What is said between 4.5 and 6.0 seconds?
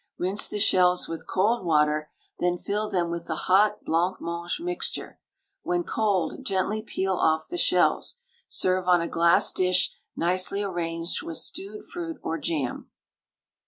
mixture. When